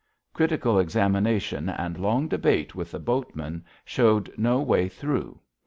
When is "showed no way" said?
3.85-4.89